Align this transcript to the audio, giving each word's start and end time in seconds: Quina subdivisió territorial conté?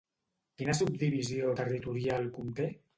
Quina 0.61 0.75
subdivisió 0.79 1.55
territorial 1.63 2.31
conté? 2.41 2.73